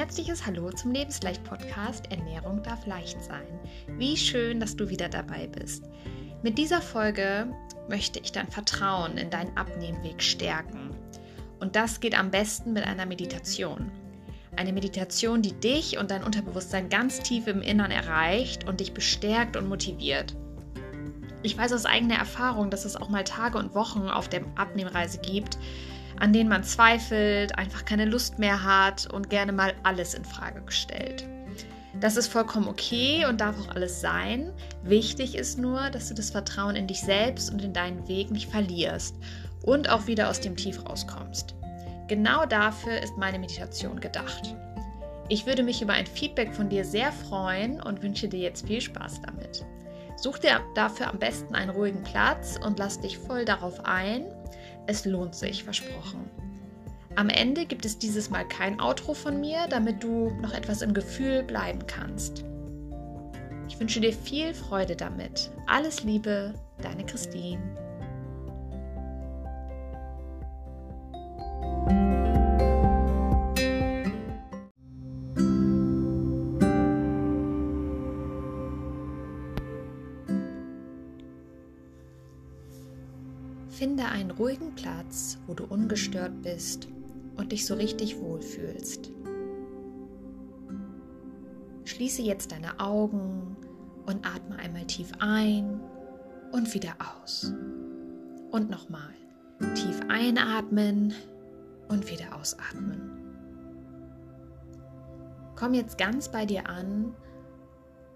herzliches 0.00 0.46
Hallo 0.46 0.70
zum 0.70 0.92
Lebensleicht-Podcast 0.92 2.10
Ernährung 2.10 2.62
darf 2.62 2.86
leicht 2.86 3.22
sein. 3.22 3.46
Wie 3.98 4.16
schön, 4.16 4.58
dass 4.58 4.74
du 4.74 4.88
wieder 4.88 5.10
dabei 5.10 5.46
bist. 5.46 5.90
Mit 6.42 6.56
dieser 6.56 6.80
Folge 6.80 7.54
möchte 7.86 8.18
ich 8.18 8.32
dein 8.32 8.50
Vertrauen 8.50 9.18
in 9.18 9.28
deinen 9.28 9.54
Abnehmweg 9.58 10.22
stärken. 10.22 10.96
Und 11.60 11.76
das 11.76 12.00
geht 12.00 12.18
am 12.18 12.30
besten 12.30 12.72
mit 12.72 12.86
einer 12.86 13.04
Meditation. 13.04 13.92
Eine 14.56 14.72
Meditation, 14.72 15.42
die 15.42 15.52
dich 15.52 15.98
und 15.98 16.10
dein 16.10 16.24
Unterbewusstsein 16.24 16.88
ganz 16.88 17.20
tief 17.20 17.46
im 17.46 17.60
Innern 17.60 17.90
erreicht 17.90 18.66
und 18.66 18.80
dich 18.80 18.94
bestärkt 18.94 19.54
und 19.54 19.68
motiviert. 19.68 20.34
Ich 21.42 21.58
weiß 21.58 21.74
aus 21.74 21.84
eigener 21.84 22.16
Erfahrung, 22.16 22.70
dass 22.70 22.86
es 22.86 22.96
auch 22.96 23.10
mal 23.10 23.24
Tage 23.24 23.58
und 23.58 23.74
Wochen 23.74 24.08
auf 24.08 24.30
der 24.30 24.46
Abnehmreise 24.56 25.18
gibt, 25.18 25.58
an 26.20 26.32
denen 26.32 26.48
man 26.48 26.62
zweifelt, 26.62 27.58
einfach 27.58 27.84
keine 27.84 28.04
Lust 28.04 28.38
mehr 28.38 28.62
hat 28.62 29.12
und 29.12 29.30
gerne 29.30 29.52
mal 29.52 29.74
alles 29.82 30.14
in 30.14 30.24
Frage 30.24 30.62
stellt. 30.68 31.26
Das 31.98 32.16
ist 32.16 32.28
vollkommen 32.28 32.68
okay 32.68 33.26
und 33.26 33.40
darf 33.40 33.56
auch 33.58 33.74
alles 33.74 34.00
sein. 34.00 34.52
Wichtig 34.84 35.34
ist 35.34 35.58
nur, 35.58 35.90
dass 35.90 36.08
du 36.08 36.14
das 36.14 36.30
Vertrauen 36.30 36.76
in 36.76 36.86
dich 36.86 37.00
selbst 37.00 37.52
und 37.52 37.62
in 37.64 37.72
deinen 37.72 38.06
Weg 38.06 38.30
nicht 38.30 38.50
verlierst 38.50 39.16
und 39.64 39.90
auch 39.90 40.06
wieder 40.06 40.30
aus 40.30 40.40
dem 40.40 40.56
Tief 40.56 40.84
rauskommst. 40.86 41.54
Genau 42.06 42.46
dafür 42.46 43.00
ist 43.00 43.16
meine 43.16 43.38
Meditation 43.38 43.98
gedacht. 44.00 44.54
Ich 45.28 45.46
würde 45.46 45.62
mich 45.62 45.80
über 45.80 45.92
ein 45.92 46.06
Feedback 46.06 46.54
von 46.54 46.68
dir 46.68 46.84
sehr 46.84 47.12
freuen 47.12 47.80
und 47.80 48.02
wünsche 48.02 48.28
dir 48.28 48.40
jetzt 48.40 48.66
viel 48.66 48.80
Spaß 48.80 49.22
damit. 49.22 49.64
Such 50.16 50.38
dir 50.38 50.60
dafür 50.74 51.08
am 51.08 51.18
besten 51.18 51.54
einen 51.54 51.70
ruhigen 51.70 52.02
Platz 52.02 52.58
und 52.62 52.78
lass 52.78 53.00
dich 53.00 53.16
voll 53.16 53.44
darauf 53.44 53.84
ein, 53.84 54.26
es 54.90 55.04
lohnt 55.04 55.34
sich, 55.34 55.64
versprochen. 55.64 56.28
Am 57.16 57.28
Ende 57.28 57.64
gibt 57.64 57.84
es 57.84 57.98
dieses 57.98 58.28
Mal 58.30 58.46
kein 58.46 58.80
Outro 58.80 59.14
von 59.14 59.40
mir, 59.40 59.66
damit 59.68 60.02
du 60.02 60.30
noch 60.42 60.52
etwas 60.52 60.82
im 60.82 60.94
Gefühl 60.94 61.42
bleiben 61.42 61.86
kannst. 61.86 62.44
Ich 63.68 63.78
wünsche 63.78 64.00
dir 64.00 64.12
viel 64.12 64.52
Freude 64.52 64.96
damit. 64.96 65.50
Alles 65.66 66.02
Liebe, 66.02 66.54
deine 66.82 67.06
Christine. 67.06 67.60
Finde 83.80 84.04
einen 84.04 84.30
ruhigen 84.30 84.74
Platz, 84.74 85.38
wo 85.46 85.54
du 85.54 85.64
ungestört 85.64 86.42
bist 86.42 86.86
und 87.38 87.50
dich 87.50 87.64
so 87.64 87.72
richtig 87.72 88.20
wohlfühlst. 88.20 89.10
Schließe 91.86 92.20
jetzt 92.20 92.52
deine 92.52 92.78
Augen 92.78 93.56
und 94.04 94.26
atme 94.26 94.56
einmal 94.56 94.86
tief 94.86 95.10
ein 95.18 95.80
und 96.52 96.74
wieder 96.74 96.92
aus. 97.00 97.54
Und 98.50 98.68
nochmal. 98.68 99.14
Tief 99.74 99.98
einatmen 100.10 101.14
und 101.88 102.10
wieder 102.10 102.36
ausatmen. 102.36 103.00
Komm 105.56 105.72
jetzt 105.72 105.96
ganz 105.96 106.30
bei 106.30 106.44
dir 106.44 106.68
an 106.68 107.14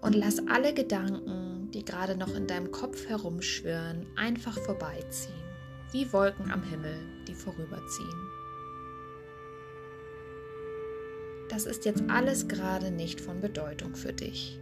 und 0.01 0.13
lass 0.13 0.47
alle 0.47 0.75
Gedanken, 0.75 1.71
die 1.71 1.83
gerade 1.83 2.15
noch 2.15 2.35
in 2.35 2.45
deinem 2.45 2.69
Kopf 2.69 3.07
herumschwirren, 3.09 4.05
einfach 4.15 4.59
vorbeiziehen 4.59 5.44
wie 5.95 6.11
Wolken 6.11 6.51
am 6.51 6.61
Himmel, 6.61 6.97
die 7.25 7.33
vorüberziehen. 7.33 8.29
Das 11.47 11.65
ist 11.65 11.85
jetzt 11.85 12.03
alles 12.09 12.49
gerade 12.49 12.91
nicht 12.91 13.21
von 13.21 13.39
Bedeutung 13.39 13.95
für 13.95 14.11
dich. 14.11 14.59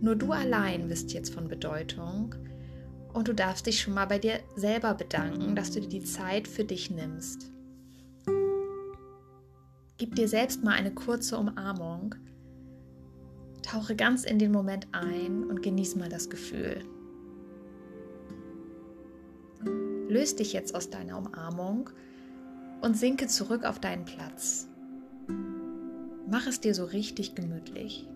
Nur 0.00 0.16
du 0.16 0.32
allein 0.32 0.88
bist 0.88 1.12
jetzt 1.12 1.32
von 1.32 1.46
Bedeutung 1.46 2.34
und 3.12 3.28
du 3.28 3.32
darfst 3.32 3.66
dich 3.66 3.80
schon 3.80 3.94
mal 3.94 4.06
bei 4.06 4.18
dir 4.18 4.40
selber 4.56 4.94
bedanken, 4.94 5.54
dass 5.54 5.70
du 5.70 5.80
dir 5.80 5.88
die 5.88 6.04
Zeit 6.04 6.48
für 6.48 6.64
dich 6.64 6.90
nimmst. 6.90 7.52
Gib 9.98 10.16
dir 10.16 10.26
selbst 10.26 10.64
mal 10.64 10.72
eine 10.72 10.92
kurze 10.92 11.38
Umarmung, 11.38 12.16
tauche 13.62 13.94
ganz 13.94 14.24
in 14.24 14.40
den 14.40 14.50
Moment 14.50 14.88
ein 14.90 15.44
und 15.44 15.62
genieß 15.62 15.94
mal 15.94 16.08
das 16.08 16.28
Gefühl. 16.28 16.84
Löse 20.14 20.36
dich 20.36 20.52
jetzt 20.52 20.76
aus 20.76 20.90
deiner 20.90 21.18
Umarmung 21.18 21.90
und 22.82 22.96
sinke 22.96 23.26
zurück 23.26 23.64
auf 23.64 23.80
deinen 23.80 24.04
Platz. 24.04 24.68
Mach 26.30 26.46
es 26.46 26.60
dir 26.60 26.72
so 26.72 26.84
richtig 26.84 27.34
gemütlich. 27.34 28.06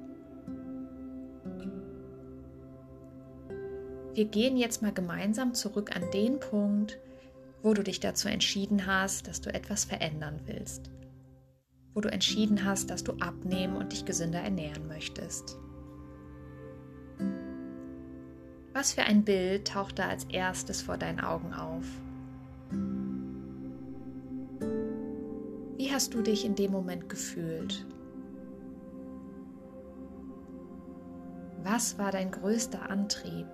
Wir 4.14 4.26
gehen 4.26 4.56
jetzt 4.56 4.81
mal 4.81 4.92
gemeinsam 4.92 5.54
zurück 5.54 5.97
an 5.97 6.08
den 6.12 6.38
Punkt, 6.38 7.00
wo 7.64 7.75
du 7.75 7.82
dich 7.82 7.98
dazu 7.98 8.28
entschieden 8.28 8.87
hast, 8.87 9.26
dass 9.26 9.41
du 9.41 9.53
etwas 9.53 9.84
verändern 9.84 10.38
willst. 10.47 10.92
Wo 11.94 12.00
du 12.00 12.12
entschieden 12.12 12.64
hast, 12.64 12.91
dass 12.91 13.03
du 13.03 13.14
abnehmen 13.14 13.76
und 13.76 13.91
dich 13.91 14.04
gesünder 14.04 14.38
ernähren 14.38 14.87
möchtest. 14.87 15.58
Was 18.78 18.93
für 18.93 19.03
ein 19.03 19.25
Bild 19.25 19.66
taucht 19.66 19.99
da 19.99 20.09
als 20.09 20.25
erstes 20.27 20.83
vor 20.83 20.97
deinen 20.97 21.19
Augen 21.19 21.53
auf? 21.53 21.84
Wie 25.77 25.93
hast 25.93 26.15
du 26.15 26.22
dich 26.22 26.44
in 26.44 26.55
dem 26.55 26.71
Moment 26.71 27.09
gefühlt? 27.09 27.84
Was 31.65 31.99
war 31.99 32.12
dein 32.12 32.31
größter 32.31 32.88
Antrieb? 32.88 33.49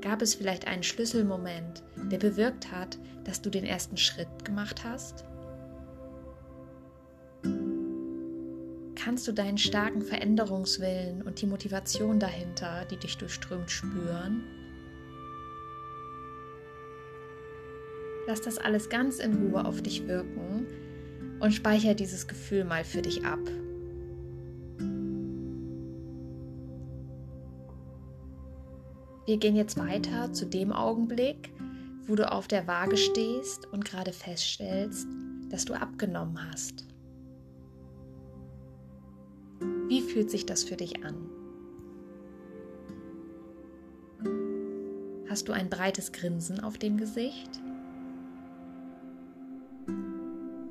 Gab 0.00 0.22
es 0.22 0.36
vielleicht 0.36 0.68
einen 0.68 0.84
Schlüsselmoment, 0.84 1.82
der 2.12 2.18
bewirkt 2.18 2.70
hat, 2.70 3.00
dass 3.24 3.42
du 3.42 3.50
den 3.50 3.64
ersten 3.64 3.96
Schritt 3.96 4.44
gemacht 4.44 4.84
hast? 4.84 5.24
Kannst 9.02 9.26
du 9.26 9.32
deinen 9.32 9.56
starken 9.56 10.02
Veränderungswillen 10.02 11.22
und 11.22 11.40
die 11.40 11.46
Motivation 11.46 12.18
dahinter, 12.18 12.84
die 12.90 12.98
dich 12.98 13.16
durchströmt, 13.16 13.70
spüren. 13.70 14.42
Lass 18.26 18.42
das 18.42 18.58
alles 18.58 18.90
ganz 18.90 19.18
in 19.18 19.34
Ruhe 19.34 19.64
auf 19.64 19.80
dich 19.82 20.06
wirken 20.06 20.66
und 21.40 21.52
speicher 21.52 21.94
dieses 21.94 22.28
Gefühl 22.28 22.64
mal 22.64 22.84
für 22.84 23.00
dich 23.00 23.24
ab. 23.24 23.40
Wir 29.26 29.38
gehen 29.38 29.56
jetzt 29.56 29.78
weiter 29.78 30.32
zu 30.32 30.44
dem 30.44 30.72
Augenblick, 30.72 31.52
wo 32.06 32.16
du 32.16 32.30
auf 32.30 32.48
der 32.48 32.66
Waage 32.66 32.98
stehst 32.98 33.66
und 33.72 33.84
gerade 33.84 34.12
feststellst, 34.12 35.06
dass 35.48 35.64
du 35.64 35.74
abgenommen 35.74 36.38
hast. 36.50 36.89
Wie 39.90 40.02
fühlt 40.02 40.30
sich 40.30 40.46
das 40.46 40.62
für 40.62 40.76
dich 40.76 41.04
an? 41.04 41.16
Hast 45.28 45.48
du 45.48 45.52
ein 45.52 45.68
breites 45.68 46.12
Grinsen 46.12 46.60
auf 46.60 46.78
dem 46.78 46.96
Gesicht? 46.96 47.50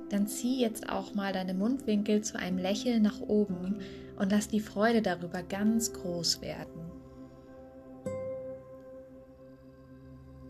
Dann 0.07 0.25
zieh 0.25 0.62
jetzt 0.62 0.88
auch 0.88 1.16
mal 1.16 1.34
deine 1.34 1.53
Mundwinkel 1.53 2.22
zu 2.22 2.40
einem 2.40 2.59
Lächeln 2.59 3.03
nach 3.03 3.19
oben 3.19 3.81
und 4.18 4.31
lass 4.31 4.47
die 4.47 4.62
Freude 4.62 5.02
darüber 5.02 5.44
ganz 5.44 5.91
groß 5.91 6.41
werden. 6.41 6.90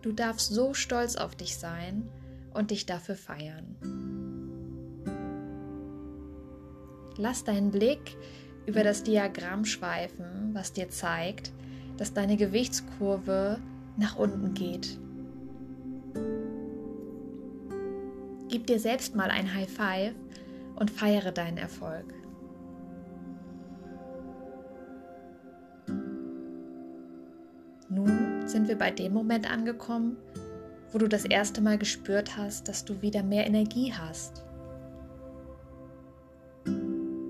Du 0.04 0.12
darfst 0.12 0.54
so 0.54 0.76
stolz 0.76 1.16
auf 1.16 1.36
dich 1.36 1.58
sein 1.58 2.08
und 2.54 2.70
dich 2.70 2.86
dafür 2.86 3.16
feiern. 3.16 3.76
Lass 7.18 7.44
deinen 7.44 7.72
Blick 7.72 8.16
über 8.70 8.84
das 8.84 9.02
Diagramm 9.02 9.66
schweifen, 9.66 10.52
was 10.54 10.74
dir 10.74 10.90
zeigt, 10.90 11.52
dass 11.98 12.14
deine 12.14 12.38
Gewichtskurve 12.38 13.58
nach 13.98 14.16
unten 14.16 14.54
geht. 14.54 15.00
Gib 18.48 18.68
dir 18.68 18.80
selbst 18.80 19.16
mal 19.16 19.32
ein 19.32 19.56
High 19.56 19.70
Five 19.70 20.14
und 20.76 20.92
feiere 20.92 21.32
deinen 21.32 21.58
Erfolg. 21.58 22.14
Nun 27.90 28.48
sind 28.48 28.68
wir 28.68 28.78
bei 28.78 28.92
dem 28.92 29.14
Moment 29.14 29.50
angekommen, 29.50 30.16
wo 30.92 31.00
du 31.00 31.08
das 31.08 31.26
erste 31.26 31.60
Mal 31.62 31.80
gespürt 31.80 32.38
hast, 32.38 32.68
dass 32.68 32.86
du 32.86 33.02
wieder 33.02 33.24
mehr 33.24 33.48
Energie 33.48 33.92
hast 33.94 34.44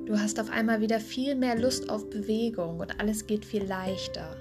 Du 0.10 0.20
hast 0.20 0.40
auf 0.40 0.50
einmal 0.50 0.82
wieder 0.82 1.00
viel 1.00 1.36
mehr 1.36 1.56
Lust 1.56 1.88
auf 1.92 2.10
Bewegung 2.10 2.80
und 2.80 3.00
alles 3.00 3.28
geht 3.28 3.46
viel 3.46 3.64
leichter. 3.64 4.36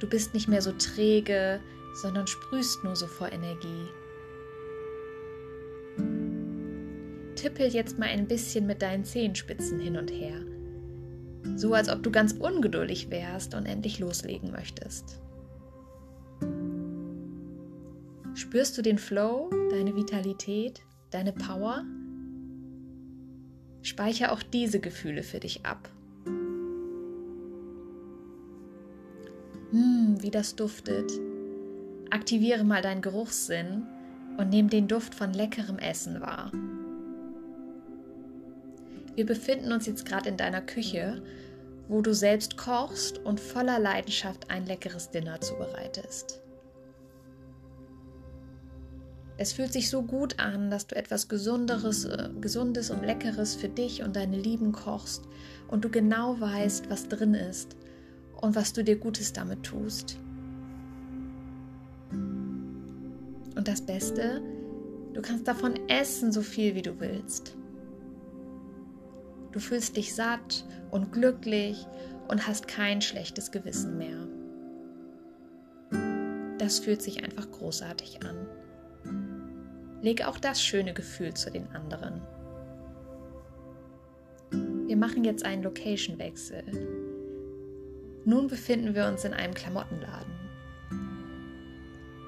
Du 0.00 0.08
bist 0.08 0.34
nicht 0.34 0.48
mehr 0.48 0.60
so 0.60 0.72
träge, 0.72 1.60
sondern 1.94 2.26
sprühst 2.26 2.82
nur 2.82 2.96
so 2.96 3.06
vor 3.06 3.30
Energie. 3.30 3.86
tippel 7.36 7.68
jetzt 7.68 7.98
mal 7.98 8.08
ein 8.08 8.26
bisschen 8.26 8.66
mit 8.66 8.82
deinen 8.82 9.04
Zehenspitzen 9.04 9.80
hin 9.80 9.96
und 9.96 10.10
her. 10.10 10.40
So 11.56 11.74
als 11.74 11.88
ob 11.88 12.02
du 12.02 12.10
ganz 12.10 12.32
ungeduldig 12.32 13.10
wärst 13.10 13.54
und 13.54 13.66
endlich 13.66 13.98
loslegen 13.98 14.50
möchtest. 14.52 15.20
Spürst 18.34 18.78
du 18.78 18.82
den 18.82 18.98
Flow, 18.98 19.48
deine 19.70 19.94
Vitalität, 19.94 20.82
deine 21.10 21.32
Power? 21.32 21.84
Speicher 23.82 24.32
auch 24.32 24.42
diese 24.42 24.80
Gefühle 24.80 25.22
für 25.22 25.40
dich 25.40 25.66
ab. 25.66 25.88
Hm, 29.70 30.16
wie 30.20 30.30
das 30.30 30.54
duftet. 30.54 31.10
Aktiviere 32.10 32.64
mal 32.64 32.82
deinen 32.82 33.02
Geruchssinn 33.02 33.86
und 34.36 34.50
nimm 34.50 34.68
den 34.68 34.86
Duft 34.86 35.14
von 35.14 35.32
leckerem 35.32 35.78
Essen 35.78 36.20
wahr. 36.20 36.52
Wir 39.14 39.26
befinden 39.26 39.72
uns 39.72 39.86
jetzt 39.86 40.06
gerade 40.06 40.28
in 40.28 40.36
deiner 40.36 40.62
Küche, 40.62 41.22
wo 41.88 42.00
du 42.00 42.14
selbst 42.14 42.56
kochst 42.56 43.18
und 43.18 43.40
voller 43.40 43.78
Leidenschaft 43.78 44.50
ein 44.50 44.66
leckeres 44.66 45.10
Dinner 45.10 45.40
zubereitest. 45.40 46.40
Es 49.42 49.54
fühlt 49.54 49.72
sich 49.72 49.90
so 49.90 50.02
gut 50.02 50.38
an, 50.38 50.70
dass 50.70 50.86
du 50.86 50.94
etwas 50.94 51.26
Gesunderes, 51.26 52.04
äh, 52.04 52.28
Gesundes 52.40 52.90
und 52.90 53.02
Leckeres 53.02 53.56
für 53.56 53.68
dich 53.68 54.04
und 54.04 54.14
deine 54.14 54.38
Lieben 54.38 54.70
kochst 54.70 55.24
und 55.66 55.84
du 55.84 55.88
genau 55.88 56.38
weißt, 56.38 56.88
was 56.88 57.08
drin 57.08 57.34
ist 57.34 57.74
und 58.40 58.54
was 58.54 58.72
du 58.72 58.84
dir 58.84 58.96
Gutes 58.96 59.32
damit 59.32 59.64
tust. 59.64 60.16
Und 62.12 63.66
das 63.66 63.80
Beste, 63.80 64.40
du 65.12 65.20
kannst 65.20 65.48
davon 65.48 65.74
essen, 65.88 66.30
so 66.30 66.42
viel 66.42 66.76
wie 66.76 66.82
du 66.82 67.00
willst. 67.00 67.56
Du 69.50 69.58
fühlst 69.58 69.96
dich 69.96 70.14
satt 70.14 70.64
und 70.92 71.12
glücklich 71.12 71.84
und 72.28 72.46
hast 72.46 72.68
kein 72.68 73.02
schlechtes 73.02 73.50
Gewissen 73.50 73.98
mehr. 73.98 74.28
Das 76.58 76.78
fühlt 76.78 77.02
sich 77.02 77.24
einfach 77.24 77.50
großartig 77.50 78.24
an. 78.24 78.51
Leg 80.02 80.26
auch 80.26 80.38
das 80.38 80.60
schöne 80.60 80.92
Gefühl 80.94 81.32
zu 81.32 81.48
den 81.48 81.68
anderen. 81.68 82.20
Wir 84.88 84.96
machen 84.96 85.22
jetzt 85.22 85.44
einen 85.44 85.62
Location-Wechsel. 85.62 86.64
Nun 88.24 88.48
befinden 88.48 88.96
wir 88.96 89.06
uns 89.06 89.24
in 89.24 89.32
einem 89.32 89.54
Klamottenladen. 89.54 90.32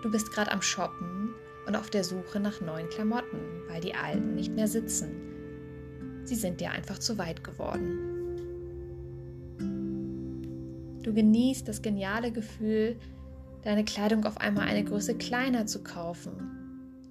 Du 0.02 0.10
bist 0.10 0.30
gerade 0.30 0.52
am 0.52 0.62
Shoppen 0.62 1.34
und 1.66 1.74
auf 1.74 1.90
der 1.90 2.04
Suche 2.04 2.38
nach 2.38 2.60
neuen 2.60 2.88
Klamotten, 2.90 3.40
weil 3.68 3.80
die 3.80 3.94
alten 3.94 4.36
nicht 4.36 4.54
mehr 4.54 4.68
sitzen. 4.68 6.22
Sie 6.22 6.36
sind 6.36 6.60
dir 6.60 6.70
einfach 6.70 7.00
zu 7.00 7.18
weit 7.18 7.42
geworden. 7.42 8.12
Du 11.02 11.12
genießt 11.12 11.66
das 11.66 11.82
geniale 11.82 12.30
Gefühl, 12.30 12.96
deine 13.62 13.84
Kleidung 13.84 14.24
auf 14.26 14.38
einmal 14.38 14.68
eine 14.68 14.84
Größe 14.84 15.16
kleiner 15.16 15.66
zu 15.66 15.82
kaufen 15.82 16.53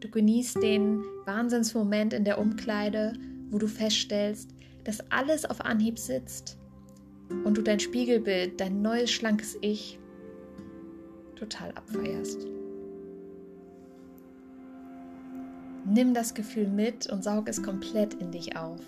Du 0.03 0.09
genießt 0.09 0.61
den 0.61 1.01
Wahnsinnsmoment 1.23 2.11
in 2.11 2.25
der 2.25 2.38
Umkleide, 2.38 3.13
wo 3.50 3.57
du 3.57 3.67
feststellst, 3.67 4.50
dass 4.83 5.00
alles 5.09 5.45
auf 5.45 5.61
Anhieb 5.61 5.97
sitzt 5.97 6.57
und 7.45 7.57
du 7.57 7.61
dein 7.61 7.79
Spiegelbild, 7.79 8.59
dein 8.59 8.81
neues 8.81 9.11
schlankes 9.11 9.57
Ich 9.61 9.97
total 11.38 11.71
abfeierst. 11.71 12.45
Nimm 15.85 16.13
das 16.13 16.33
Gefühl 16.33 16.67
mit 16.67 17.09
und 17.09 17.23
saug 17.23 17.47
es 17.47 17.63
komplett 17.63 18.15
in 18.15 18.29
dich 18.29 18.57
auf. 18.57 18.81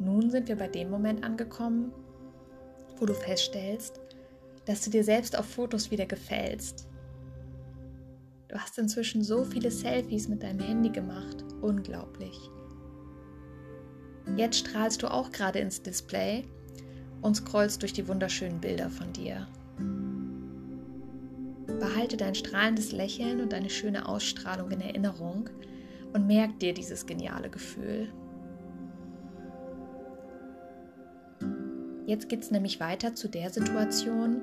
Nun 0.00 0.30
sind 0.30 0.48
wir 0.48 0.56
bei 0.56 0.66
dem 0.66 0.90
Moment 0.90 1.22
angekommen, 1.22 1.92
wo 2.98 3.06
du 3.06 3.14
feststellst, 3.14 4.00
dass 4.66 4.82
du 4.82 4.90
dir 4.90 5.04
selbst 5.04 5.38
auf 5.38 5.46
Fotos 5.46 5.90
wieder 5.90 6.06
gefällst. 6.06 6.88
Du 8.48 8.56
hast 8.58 8.78
inzwischen 8.78 9.22
so 9.24 9.44
viele 9.44 9.70
Selfies 9.70 10.28
mit 10.28 10.42
deinem 10.42 10.60
Handy 10.60 10.90
gemacht. 10.90 11.44
Unglaublich. 11.62 12.38
Jetzt 14.36 14.58
strahlst 14.58 15.02
du 15.02 15.10
auch 15.10 15.30
gerade 15.30 15.60
ins 15.60 15.82
Display 15.82 16.44
und 17.22 17.36
scrollst 17.36 17.82
durch 17.82 17.92
die 17.92 18.06
wunderschönen 18.08 18.60
Bilder 18.60 18.90
von 18.90 19.12
dir. 19.12 19.46
Behalte 21.78 22.16
dein 22.16 22.34
strahlendes 22.34 22.92
Lächeln 22.92 23.40
und 23.40 23.52
deine 23.52 23.70
schöne 23.70 24.08
Ausstrahlung 24.08 24.70
in 24.70 24.80
Erinnerung 24.80 25.48
und 26.12 26.26
merk 26.26 26.58
dir 26.58 26.74
dieses 26.74 27.06
geniale 27.06 27.50
Gefühl. 27.50 28.08
Jetzt 32.06 32.28
geht 32.28 32.42
es 32.42 32.50
nämlich 32.52 32.78
weiter 32.78 33.14
zu 33.14 33.28
der 33.28 33.50
Situation, 33.50 34.40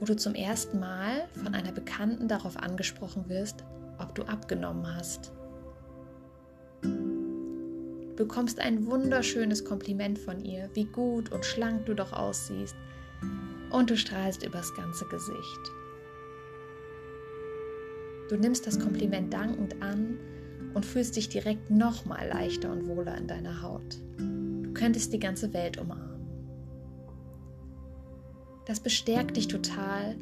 wo 0.00 0.06
du 0.06 0.16
zum 0.16 0.34
ersten 0.34 0.80
Mal 0.80 1.28
von 1.44 1.54
einer 1.54 1.72
Bekannten 1.72 2.26
darauf 2.26 2.56
angesprochen 2.56 3.28
wirst, 3.28 3.64
ob 3.98 4.14
du 4.14 4.22
abgenommen 4.22 4.96
hast. 4.96 5.30
Du 6.82 8.14
bekommst 8.16 8.60
ein 8.60 8.86
wunderschönes 8.86 9.64
Kompliment 9.64 10.18
von 10.18 10.42
ihr, 10.42 10.70
wie 10.74 10.86
gut 10.86 11.30
und 11.30 11.44
schlank 11.44 11.86
du 11.86 11.94
doch 11.94 12.12
aussiehst, 12.12 12.74
und 13.70 13.90
du 13.90 13.96
strahlst 13.96 14.44
übers 14.44 14.74
ganze 14.74 15.04
Gesicht. 15.06 15.60
Du 18.30 18.36
nimmst 18.36 18.66
das 18.66 18.78
Kompliment 18.78 19.32
dankend 19.32 19.82
an 19.82 20.18
und 20.74 20.86
fühlst 20.86 21.16
dich 21.16 21.28
direkt 21.28 21.70
nochmal 21.70 22.28
leichter 22.28 22.72
und 22.72 22.86
wohler 22.86 23.16
in 23.16 23.26
deiner 23.26 23.62
Haut. 23.62 23.98
Du 24.16 24.72
könntest 24.72 25.12
die 25.12 25.18
ganze 25.18 25.52
Welt 25.52 25.78
umarmen. 25.78 26.09
Das 28.66 28.80
bestärkt 28.80 29.36
dich 29.36 29.48
total 29.48 30.16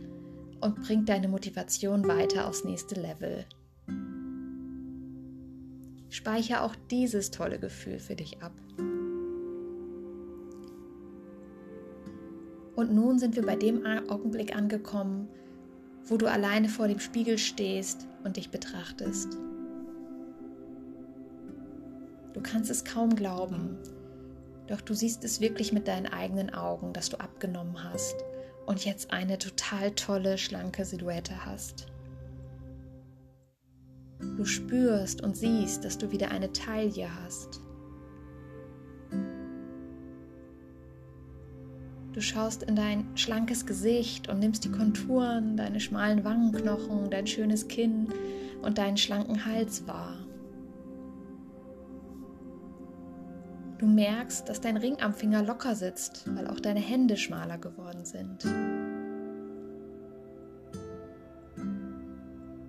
und 0.60 0.80
bringt 0.82 1.08
deine 1.08 1.28
Motivation 1.28 2.06
weiter 2.06 2.48
aufs 2.48 2.64
nächste 2.64 3.00
Level. 3.00 3.44
Speicher 6.10 6.62
auch 6.62 6.74
dieses 6.90 7.30
tolle 7.30 7.58
Gefühl 7.58 7.98
für 7.98 8.16
dich 8.16 8.42
ab. 8.42 8.52
Und 12.76 12.94
nun 12.94 13.18
sind 13.18 13.34
wir 13.36 13.44
bei 13.44 13.56
dem 13.56 13.84
Augenblick 14.08 14.56
angekommen, 14.56 15.28
wo 16.04 16.16
du 16.16 16.30
alleine 16.30 16.68
vor 16.68 16.88
dem 16.88 17.00
Spiegel 17.00 17.36
stehst 17.36 18.06
und 18.24 18.36
dich 18.36 18.50
betrachtest. 18.50 19.36
Du 22.32 22.40
kannst 22.40 22.70
es 22.70 22.84
kaum 22.84 23.16
glauben, 23.16 23.76
doch 24.68 24.80
du 24.80 24.94
siehst 24.94 25.24
es 25.24 25.40
wirklich 25.40 25.72
mit 25.72 25.88
deinen 25.88 26.06
eigenen 26.06 26.54
Augen, 26.54 26.92
dass 26.92 27.10
du 27.10 27.18
abgenommen 27.18 27.82
hast 27.82 28.14
und 28.68 28.84
jetzt 28.84 29.12
eine 29.12 29.38
total 29.38 29.92
tolle, 29.92 30.36
schlanke 30.36 30.84
Silhouette 30.84 31.46
hast. 31.46 31.86
Du 34.36 34.44
spürst 34.44 35.22
und 35.22 35.38
siehst, 35.38 35.86
dass 35.86 35.96
du 35.96 36.12
wieder 36.12 36.30
eine 36.30 36.52
Taille 36.52 37.08
hast. 37.24 37.62
Du 42.12 42.20
schaust 42.20 42.62
in 42.62 42.76
dein 42.76 43.16
schlankes 43.16 43.64
Gesicht 43.64 44.28
und 44.28 44.38
nimmst 44.38 44.64
die 44.64 44.70
Konturen, 44.70 45.56
deine 45.56 45.80
schmalen 45.80 46.22
Wangenknochen, 46.24 47.08
dein 47.10 47.26
schönes 47.26 47.68
Kinn 47.68 48.12
und 48.60 48.76
deinen 48.76 48.98
schlanken 48.98 49.46
Hals 49.46 49.86
wahr. 49.86 50.17
Du 53.78 53.86
merkst, 53.86 54.48
dass 54.48 54.60
dein 54.60 54.76
Ring 54.76 55.00
am 55.00 55.14
Finger 55.14 55.42
locker 55.44 55.76
sitzt, 55.76 56.24
weil 56.34 56.48
auch 56.48 56.58
deine 56.58 56.80
Hände 56.80 57.16
schmaler 57.16 57.58
geworden 57.58 58.04
sind. 58.04 58.44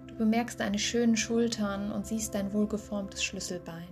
Du 0.08 0.16
bemerkst 0.16 0.60
deine 0.60 0.78
schönen 0.78 1.18
Schultern 1.18 1.92
und 1.92 2.06
siehst 2.06 2.36
dein 2.36 2.54
wohlgeformtes 2.54 3.24
Schlüsselbein. 3.24 3.88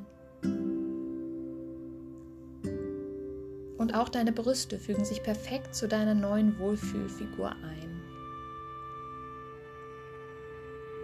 Und 3.77 3.95
auch 3.95 4.09
deine 4.09 4.31
Brüste 4.31 4.77
fügen 4.77 5.05
sich 5.05 5.23
perfekt 5.23 5.73
zu 5.73 5.87
deiner 5.87 6.13
neuen 6.13 6.59
Wohlfühlfigur 6.59 7.49
ein. 7.49 8.01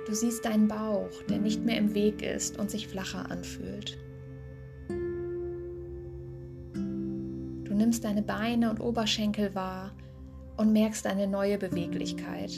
Du 0.06 0.14
siehst 0.14 0.46
deinen 0.46 0.68
Bauch, 0.68 1.24
der 1.30 1.40
nicht 1.40 1.64
mehr 1.64 1.78
im 1.78 1.96
Weg 1.96 2.22
ist 2.22 2.60
und 2.60 2.70
sich 2.70 2.88
flacher 2.88 3.32
anfühlt. 3.32 3.98
Nimmst 7.94 8.06
deine 8.06 8.24
Beine 8.24 8.72
und 8.72 8.80
Oberschenkel 8.80 9.54
wahr 9.54 9.92
und 10.58 10.74
merkst 10.74 11.06
eine 11.06 11.28
neue 11.28 11.60
Beweglichkeit. 11.60 12.52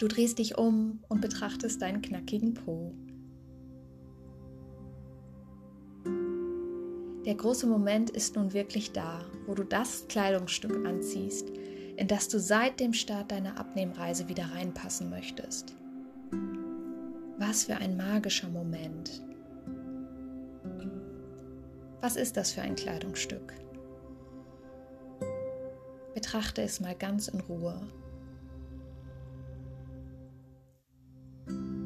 Du 0.00 0.08
drehst 0.08 0.40
dich 0.40 0.58
um 0.58 0.98
und 1.08 1.20
betrachtest 1.20 1.80
deinen 1.80 2.02
knackigen 2.02 2.54
Po. 2.54 2.92
Der 7.24 7.36
große 7.36 7.68
Moment 7.68 8.10
ist 8.10 8.34
nun 8.34 8.52
wirklich 8.52 8.90
da, 8.90 9.20
wo 9.46 9.54
du 9.54 9.62
das 9.62 10.08
Kleidungsstück 10.08 10.84
anziehst, 10.84 11.48
in 11.96 12.08
das 12.08 12.26
du 12.26 12.40
seit 12.40 12.80
dem 12.80 12.92
Start 12.92 13.30
deiner 13.30 13.56
Abnehmreise 13.56 14.28
wieder 14.28 14.46
reinpassen 14.52 15.10
möchtest. 15.10 15.76
Was 17.38 17.66
für 17.66 17.76
ein 17.76 17.96
magischer 17.96 18.48
Moment. 18.48 19.22
Was 22.02 22.16
ist 22.16 22.36
das 22.36 22.50
für 22.50 22.62
ein 22.62 22.74
Kleidungsstück? 22.74 23.54
Betrachte 26.14 26.60
es 26.60 26.80
mal 26.80 26.96
ganz 26.96 27.28
in 27.28 27.38
Ruhe. 27.42 27.80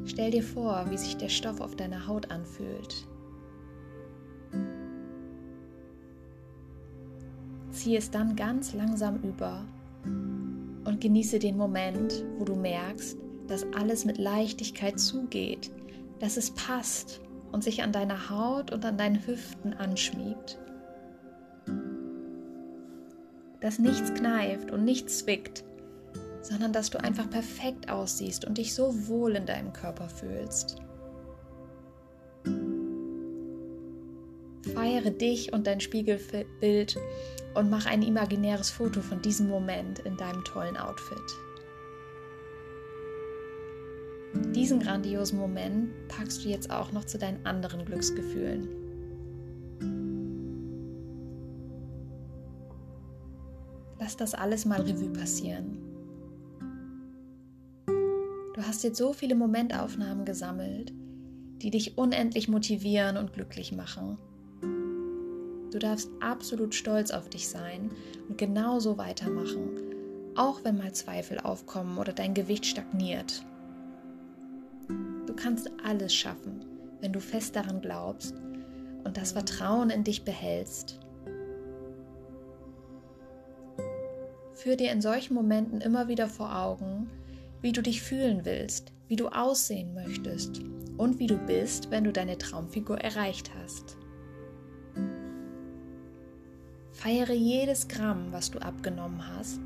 Stell 0.07 0.31
dir 0.31 0.43
vor, 0.43 0.87
wie 0.89 0.97
sich 0.97 1.19
der 1.19 1.29
Stoff 1.29 1.61
auf 1.61 1.77
deiner 1.77 2.07
Haut 2.07 2.31
anfühlt. 2.31 3.07
Zieh 7.73 7.97
es 7.97 8.11
dann 8.11 8.37
ganz 8.37 8.73
langsam 8.73 9.21
über 9.23 9.67
und 10.03 10.99
genieße 10.99 11.39
den 11.39 11.59
Moment, 11.59 12.25
wo 12.39 12.47
du 12.47 12.55
merkst, 12.57 13.19
dass 13.49 13.67
alles 13.75 14.07
mit 14.07 14.17
Leichtigkeit 14.17 14.99
zugeht, 14.99 15.71
dass 16.21 16.39
es 16.39 16.53
passt 16.53 17.21
und 17.53 17.65
sich 17.65 17.83
an 17.83 17.93
deiner 17.93 18.31
Haut 18.31 18.73
und 18.73 18.85
an 18.85 18.97
deinen 18.97 19.27
Hüften 19.27 19.75
anschmiegt. 19.75 20.59
Dass 23.61 23.79
nichts 23.79 24.13
kneift 24.15 24.71
und 24.71 24.85
nichts 24.85 25.19
zwickt, 25.19 25.65
sondern 26.43 26.73
dass 26.73 26.91
du 26.91 27.03
einfach 27.03 27.29
perfekt 27.29 27.91
aussiehst 27.91 28.45
und 28.45 28.59
dich 28.59 28.75
so 28.75 29.09
wohl 29.09 29.35
in 29.37 29.47
deinem 29.47 29.73
Körper 29.73 30.09
fühlst. 30.09 30.77
Feiere 34.75 35.11
dich 35.11 35.53
und 35.53 35.67
dein 35.67 35.81
Spiegelbild 35.81 36.97
und 37.55 37.71
mach 37.71 37.87
ein 37.87 38.03
imaginäres 38.03 38.71
Foto 38.71 39.01
von 39.01 39.23
diesem 39.23 39.49
Moment 39.49 40.01
in 40.01 40.17
deinem 40.17 40.45
tollen 40.45 40.77
Outfit. 40.77 41.19
Diesen 44.55 44.81
grandiosen 44.81 45.39
Moment 45.39 45.91
packst 46.09 46.45
du 46.45 46.49
jetzt 46.49 46.71
auch 46.71 46.93
noch 46.93 47.05
zu 47.05 47.19
deinen 47.19 47.45
anderen 47.47 47.85
Glücksgefühlen. 47.85 48.69
Lass 53.99 54.17
das 54.17 54.35
alles 54.35 54.65
mal 54.65 54.81
Revue 54.81 55.13
passieren. 55.13 55.79
Du 58.55 58.63
hast 58.63 58.85
jetzt 58.85 58.99
so 58.99 59.13
viele 59.13 59.35
Momentaufnahmen 59.35 60.25
gesammelt, 60.25 60.93
die 61.63 61.71
dich 61.71 61.99
unendlich 61.99 62.49
motivieren 62.49 63.17
und 63.17 63.33
glücklich 63.33 63.73
machen. 63.73 64.19
Du 65.71 65.79
darfst 65.79 66.11
absolut 66.21 66.75
stolz 66.75 67.11
auf 67.11 67.29
dich 67.29 67.49
sein 67.49 67.91
und 68.29 68.39
genauso 68.39 68.97
weitermachen, 68.97 69.71
auch 70.35 70.65
wenn 70.65 70.79
mal 70.79 70.93
Zweifel 70.93 71.39
aufkommen 71.41 71.99
oder 71.99 72.13
dein 72.13 72.33
Gewicht 72.33 72.65
stagniert. 72.65 73.45
Du 75.37 75.43
kannst 75.43 75.71
alles 75.85 76.15
schaffen, 76.15 76.65
wenn 77.03 77.13
du 77.13 77.21
fest 77.21 77.57
daran 77.57 77.83
glaubst 77.83 78.35
und 79.05 79.19
das 79.19 79.33
Vertrauen 79.33 79.91
in 79.91 80.03
dich 80.03 80.25
behältst. 80.25 80.99
Führ 84.55 84.77
dir 84.77 84.91
in 84.91 85.03
solchen 85.03 85.35
Momenten 85.35 85.83
immer 85.83 86.09
wieder 86.09 86.27
vor 86.27 86.57
Augen, 86.57 87.11
wie 87.61 87.73
du 87.73 87.83
dich 87.83 88.01
fühlen 88.01 88.47
willst, 88.47 88.95
wie 89.09 89.17
du 89.17 89.29
aussehen 89.29 89.93
möchtest 89.93 90.63
und 90.97 91.19
wie 91.19 91.27
du 91.27 91.37
bist, 91.37 91.91
wenn 91.91 92.05
du 92.05 92.13
deine 92.13 92.39
Traumfigur 92.39 92.99
erreicht 92.99 93.51
hast. 93.61 93.99
Feiere 96.93 97.35
jedes 97.35 97.89
Gramm, 97.89 98.29
was 98.33 98.51
du 98.51 98.59
abgenommen 98.59 99.23
hast 99.37 99.61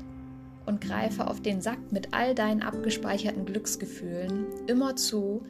und 0.65 0.81
greife 0.81 1.27
auf 1.27 1.41
den 1.41 1.61
Sack 1.61 1.93
mit 1.93 2.13
all 2.13 2.35
deinen 2.35 2.61
abgespeicherten 2.61 3.45
Glücksgefühlen 3.45 4.47
immer 4.67 4.97
zu, 4.97 5.45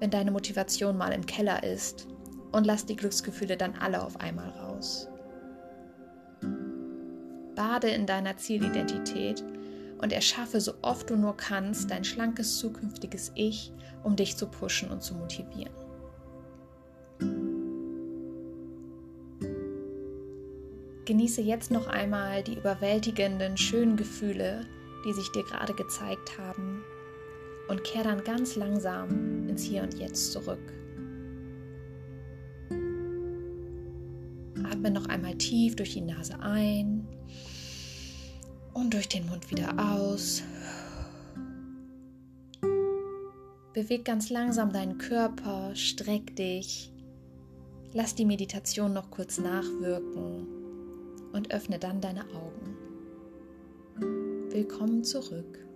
wenn 0.00 0.10
deine 0.10 0.30
Motivation 0.30 0.96
mal 0.96 1.12
im 1.12 1.26
Keller 1.26 1.62
ist 1.62 2.06
und 2.52 2.66
lass 2.66 2.86
die 2.86 2.96
Glücksgefühle 2.96 3.56
dann 3.56 3.74
alle 3.76 4.02
auf 4.02 4.20
einmal 4.20 4.50
raus. 4.50 5.08
Bade 7.54 7.88
in 7.88 8.06
deiner 8.06 8.36
Zielidentität 8.36 9.42
und 10.00 10.12
erschaffe 10.12 10.60
so 10.60 10.74
oft 10.82 11.10
du 11.10 11.16
nur 11.16 11.36
kannst 11.36 11.90
dein 11.90 12.04
schlankes 12.04 12.58
zukünftiges 12.58 13.32
Ich, 13.34 13.72
um 14.04 14.14
dich 14.14 14.36
zu 14.36 14.46
pushen 14.46 14.90
und 14.90 15.02
zu 15.02 15.14
motivieren. 15.14 15.74
Genieße 21.04 21.40
jetzt 21.40 21.70
noch 21.70 21.88
einmal 21.88 22.42
die 22.44 22.58
überwältigenden, 22.58 23.56
schönen 23.56 23.96
Gefühle, 23.96 24.66
die 25.04 25.12
sich 25.14 25.32
dir 25.32 25.42
gerade 25.42 25.72
gezeigt 25.74 26.38
haben 26.38 26.84
und 27.68 27.84
kehr 27.84 28.02
dann 28.02 28.24
ganz 28.24 28.56
langsam 28.56 29.48
ins 29.48 29.62
Hier 29.62 29.82
und 29.82 29.94
Jetzt 29.98 30.32
zurück. 30.32 30.72
Atme 34.64 34.90
noch 34.90 35.06
einmal 35.06 35.36
tief 35.36 35.76
durch 35.76 35.94
die 35.94 36.00
Nase 36.00 36.40
ein 36.40 37.06
und 38.74 38.94
durch 38.94 39.08
den 39.08 39.26
Mund 39.26 39.50
wieder 39.50 39.74
aus. 39.78 40.42
Beweg 43.74 44.04
ganz 44.04 44.30
langsam 44.30 44.72
deinen 44.72 44.98
Körper, 44.98 45.74
streck 45.74 46.34
dich. 46.36 46.92
Lass 47.92 48.14
die 48.14 48.24
Meditation 48.24 48.92
noch 48.92 49.10
kurz 49.10 49.38
nachwirken 49.38 50.46
und 51.32 51.52
öffne 51.52 51.78
dann 51.78 52.00
deine 52.00 52.24
Augen. 52.34 52.76
Willkommen 54.50 55.04
zurück. 55.04 55.67